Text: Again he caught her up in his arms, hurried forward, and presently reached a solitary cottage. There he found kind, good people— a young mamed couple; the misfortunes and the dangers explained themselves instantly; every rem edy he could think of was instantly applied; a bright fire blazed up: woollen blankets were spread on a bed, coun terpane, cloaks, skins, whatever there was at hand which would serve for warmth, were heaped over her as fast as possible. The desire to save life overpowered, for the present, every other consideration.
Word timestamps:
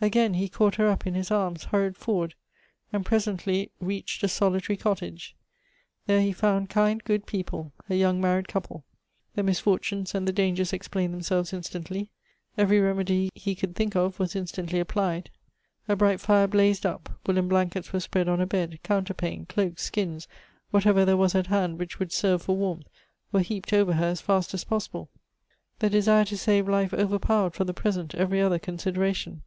Again 0.00 0.34
he 0.34 0.48
caught 0.48 0.74
her 0.76 0.88
up 0.88 1.06
in 1.06 1.14
his 1.14 1.30
arms, 1.30 1.64
hurried 1.64 1.96
forward, 1.96 2.34
and 2.94 3.04
presently 3.04 3.70
reached 3.80 4.22
a 4.22 4.28
solitary 4.28 4.76
cottage. 4.76 5.34
There 6.06 6.20
he 6.20 6.32
found 6.32 6.68
kind, 6.70 7.02
good 7.02 7.26
people— 7.26 7.72
a 7.90 7.94
young 7.94 8.20
mamed 8.20 8.46
couple; 8.48 8.84
the 9.34 9.42
misfortunes 9.42 10.14
and 10.14 10.26
the 10.28 10.32
dangers 10.32 10.72
explained 10.72 11.12
themselves 11.12 11.52
instantly; 11.52 12.10
every 12.56 12.78
rem 12.80 13.00
edy 13.00 13.30
he 13.34 13.54
could 13.54 13.74
think 13.74 13.94
of 13.94 14.18
was 14.18 14.36
instantly 14.36 14.80
applied; 14.80 15.30
a 15.88 15.96
bright 15.96 16.20
fire 16.20 16.46
blazed 16.46 16.86
up: 16.86 17.10
woollen 17.26 17.48
blankets 17.48 17.92
were 17.92 18.00
spread 18.00 18.28
on 18.28 18.40
a 18.40 18.46
bed, 18.46 18.78
coun 18.82 19.04
terpane, 19.04 19.46
cloaks, 19.46 19.82
skins, 19.84 20.28
whatever 20.70 21.04
there 21.04 21.18
was 21.18 21.34
at 21.34 21.48
hand 21.48 21.78
which 21.78 21.98
would 21.98 22.12
serve 22.12 22.42
for 22.42 22.56
warmth, 22.56 22.88
were 23.32 23.40
heaped 23.40 23.72
over 23.74 23.94
her 23.94 24.06
as 24.06 24.20
fast 24.22 24.54
as 24.54 24.64
possible. 24.64 25.10
The 25.80 25.90
desire 25.90 26.24
to 26.26 26.36
save 26.38 26.66
life 26.68 26.94
overpowered, 26.94 27.54
for 27.54 27.64
the 27.64 27.74
present, 27.74 28.14
every 28.14 28.40
other 28.42 28.58
consideration. 28.58 29.42